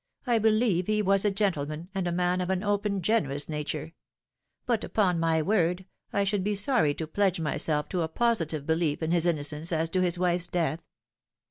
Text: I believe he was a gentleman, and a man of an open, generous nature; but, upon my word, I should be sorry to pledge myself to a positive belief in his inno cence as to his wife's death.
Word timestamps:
I 0.25 0.39
believe 0.39 0.87
he 0.87 1.03
was 1.03 1.25
a 1.25 1.29
gentleman, 1.29 1.89
and 1.93 2.07
a 2.07 2.11
man 2.11 2.41
of 2.41 2.49
an 2.49 2.63
open, 2.63 3.03
generous 3.03 3.47
nature; 3.47 3.93
but, 4.65 4.83
upon 4.83 5.19
my 5.19 5.43
word, 5.43 5.85
I 6.11 6.23
should 6.23 6.43
be 6.43 6.55
sorry 6.55 6.95
to 6.95 7.05
pledge 7.05 7.39
myself 7.39 7.87
to 7.89 8.01
a 8.01 8.07
positive 8.07 8.65
belief 8.65 9.03
in 9.03 9.11
his 9.11 9.27
inno 9.27 9.41
cence 9.41 9.71
as 9.71 9.91
to 9.91 10.01
his 10.01 10.17
wife's 10.17 10.47
death. 10.47 10.81